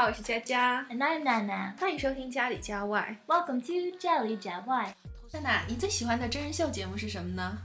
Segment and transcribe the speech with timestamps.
[0.00, 3.14] 好，我是佳佳，And I'm Nana，欢迎收听家里家外。
[3.26, 4.96] Welcome to 家里家外。
[5.32, 7.58] 娜娜，你最喜欢的真人秀节目是什么呢？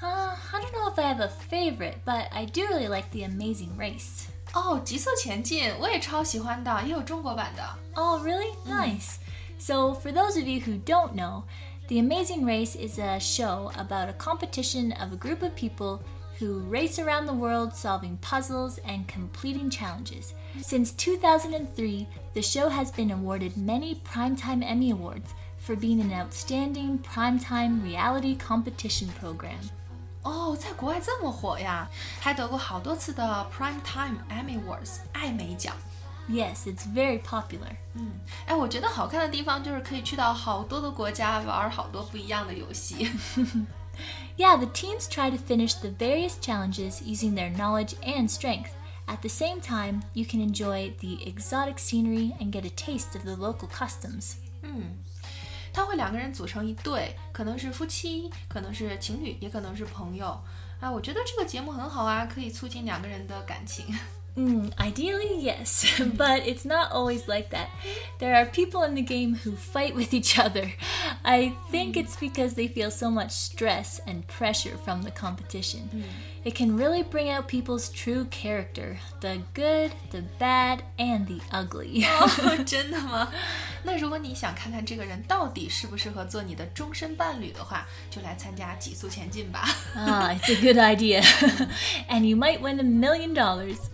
[0.00, 3.26] Uh, I don't know if I have a favorite, but I do really like The
[3.26, 4.28] Amazing Race.
[4.54, 7.62] 哦，极速前进，我也超喜欢的，也有中国版的。
[7.94, 8.54] Oh, really?
[8.66, 9.16] Nice.
[9.58, 11.42] So, for those of you who don't know,
[11.88, 16.00] The Amazing Race is a show about a competition of a group of people
[16.38, 20.34] who race around the world solving puzzles and completing challenges.
[20.62, 27.00] Since 2003, the show has been awarded many Primetime Emmy Awards for being an outstanding
[27.00, 29.58] primetime reality competition program.
[30.22, 31.88] 哦，在国外这么火呀，
[32.20, 35.74] 还得过好多次的 Prime Time Emmy Awards 艾美奖。
[36.28, 37.74] Yes, it's very popular.
[38.46, 43.10] 哎，我觉得好看的地方就是可以去到好多的国家玩好多不一样的游戏。
[44.36, 48.70] Yeah, the teams try to finish the various challenges using their knowledge and strength.
[49.06, 53.24] At the same time, you can enjoy the exotic scenery and get a taste of
[53.24, 54.36] the local customs.
[55.72, 60.40] 他会两个人组成一对，可能是夫妻，可能是情侣，也可能是朋友。
[60.80, 63.86] 啊，我觉得这个节目很好啊，可以促进两个人的感情。
[64.34, 65.84] Mm, ideally, yes,
[66.16, 67.68] but it's not always like that.
[68.20, 70.70] There are people in the game who fight with each other.
[71.24, 75.88] I think it's because they feel so much stress and pressure from the competition.
[76.44, 82.04] It can really bring out people's true character the good, the bad, and the ugly.
[82.06, 83.28] 哦， 真的吗？
[83.82, 89.68] 那如果你想看看这个人到底适不适合做你的终身伴侣的话，就来参加《极速前进》吧。
[89.94, 91.22] ah, it's a good idea.
[92.08, 93.76] and you might win a million dollars.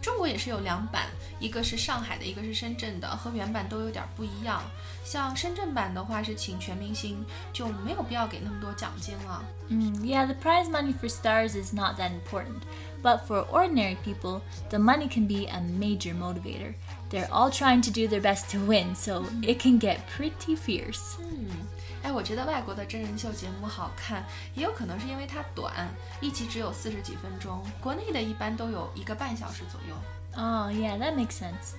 [0.00, 1.06] 中国也是有两版，
[1.38, 4.62] 一个是上海的，一个是深圳的，和原版都有点不一样。
[5.04, 9.42] 像深圳版的话是请全明星，就没有必要给那么多奖金了。
[9.68, 12.62] Mm, yeah, the prize money for stars is not that important.
[13.02, 16.74] But for ordinary people, the money can be a major motivator.
[17.10, 21.16] They're all trying to do their best to win, so it can get pretty fierce.
[22.02, 25.88] 哎，我觉得外国的真人秀节目好看，也有可能是因为它短，
[26.20, 29.94] 一集只有四十几分钟，国内的一般都有一个半小时左右。
[30.36, 31.74] Oh, yeah, that makes sense.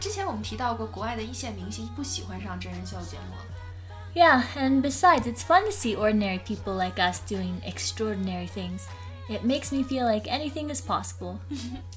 [0.00, 3.36] 之前我们提到过，国外的一线明星不喜欢上真人秀节目。
[4.14, 8.84] Yeah, and besides, it's fun to see ordinary people like us doing extraordinary things.
[9.28, 11.36] It makes me feel like anything is possible.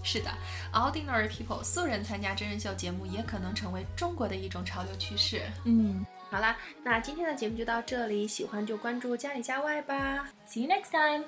[0.03, 0.29] 是的，
[0.73, 5.41] ordinary people 素人参加真人秀节目，也可能成为中国的一种潮流趋势。
[5.63, 6.05] Mm.
[6.29, 10.27] 好啦，那今天的节目就到这里，喜欢就关注家里家外吧。
[10.45, 11.23] See you next time.